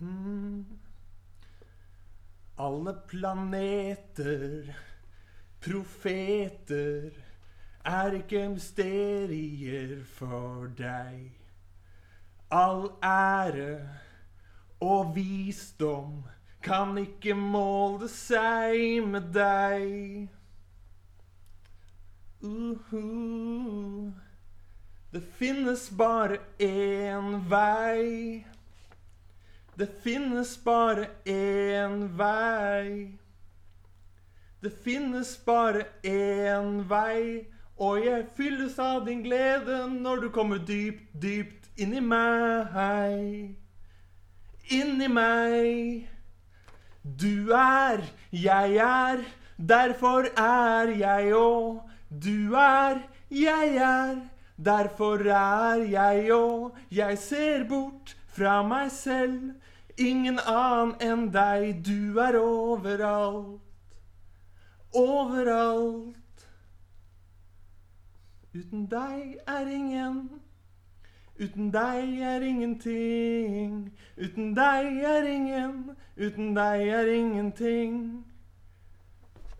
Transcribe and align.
Mm. 0.00 0.64
Alle 2.56 2.94
planeter, 3.08 4.74
profeter, 5.60 7.10
er 7.84 8.16
ikke 8.16 8.48
mysterier 8.48 9.94
for 10.04 10.68
deg. 10.76 11.30
All 12.50 12.90
ære 13.04 13.88
og 14.80 15.14
visdom 15.14 16.22
kan 16.64 16.98
ikke 16.98 17.34
måle 17.36 18.08
seg 18.12 19.04
med 19.08 19.32
deg. 19.36 20.28
Uhu. 22.40 24.12
Det 25.12 25.22
finnes 25.36 25.90
bare 25.96 26.38
én 26.60 27.40
vei. 27.50 28.44
Det 29.80 30.02
finnes 30.02 30.64
bare 30.64 31.06
én 31.24 32.02
vei. 32.16 33.18
Det 34.60 34.72
finnes 34.84 35.30
bare 35.46 35.86
én 36.04 36.82
vei, 36.88 37.46
og 37.80 38.04
jeg 38.04 38.26
fylles 38.36 38.76
av 38.76 39.06
din 39.06 39.22
glede 39.24 39.78
når 39.94 40.20
du 40.20 40.28
kommer 40.34 40.60
dypt, 40.68 41.06
dypt 41.22 41.70
inni 41.80 42.02
meg. 42.04 43.56
Inni 44.68 45.08
meg. 45.08 46.04
Du 47.00 47.48
er, 47.56 48.04
jeg 48.36 48.76
er, 48.84 49.24
derfor 49.56 50.28
er 50.36 50.92
jeg 50.92 51.32
òg. 51.40 51.80
Du 52.10 52.52
er, 52.52 53.00
jeg 53.32 53.76
er, 53.88 54.16
derfor 54.60 55.24
er 55.24 55.88
jeg 55.88 56.32
òg. 56.36 56.76
Jeg 56.92 57.18
ser 57.30 57.64
bort 57.64 58.19
fra 58.32 58.62
meg 58.62 58.90
selv, 58.90 59.52
ingen 59.96 60.38
annen 60.38 60.94
enn 61.00 61.26
deg. 61.34 61.82
Du 61.84 62.18
er 62.18 62.38
overalt, 62.40 63.60
overalt. 64.94 66.16
Uten 68.54 68.88
deg 68.90 69.36
er 69.46 69.66
ingen. 69.70 70.30
Uten 71.40 71.70
deg 71.72 72.18
er 72.20 72.42
ingenting. 72.42 73.92
Uten 74.16 74.54
deg 74.54 74.98
er 75.02 75.28
ingen. 75.28 75.96
Uten 76.16 76.54
deg 76.54 76.88
er 76.88 77.12
ingenting. 77.14 78.24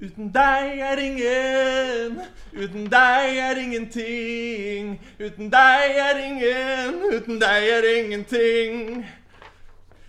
Uten 0.00 0.32
deg 0.32 0.78
er 0.78 0.98
ingen. 0.98 2.20
Uten 2.52 2.88
deg 2.90 3.36
er 3.36 3.56
ingenting. 3.56 5.00
Uten 5.18 5.50
deg 5.50 5.96
er 5.96 6.18
ingen. 6.18 6.94
Uten 7.14 7.38
deg 7.38 7.68
er 7.76 7.84
ingenting. 7.96 9.06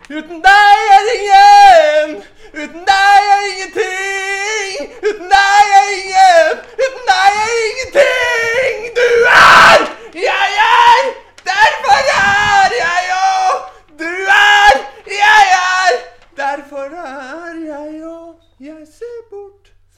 Uten 0.09 0.41
deg 0.41 0.79
er 0.97 1.07
ingen. 1.15 2.23
Uten 2.53 2.83
deg 2.89 3.29
er 3.35 3.43
ingenting. 3.51 4.89
Uten 5.09 5.29
deg 5.35 5.67
er 5.79 5.89
ingen. 5.99 6.57
Uten 6.85 7.05
deg 7.11 7.31
er 7.43 7.53
ingenting. 7.69 8.77
Du 8.97 9.07
er, 9.35 9.79
jeg 10.13 10.51
er. 10.65 11.03
Derfor 11.51 12.01
er 12.17 12.71
jeg 12.81 13.03
òg! 13.21 13.57
Du 13.99 14.11
er, 14.37 14.73
jeg 15.05 15.45
er! 15.59 15.93
Derfor 16.37 16.89
er 17.05 17.53
jeg 17.69 18.03
òg. 18.03 18.35
Jeg 18.59 18.87
ser 18.97 19.14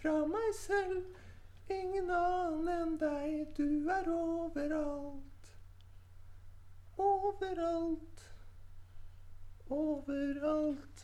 fra 0.08 0.26
meg 0.26 0.54
selv. 0.56 1.04
Ingen 1.68 2.10
annen 2.16 2.68
enn 2.72 2.94
deg. 3.02 3.50
Du 3.58 3.90
er 3.92 4.08
overalt. 4.08 5.50
Overalt. 6.96 8.24
Overalt. 9.68 11.04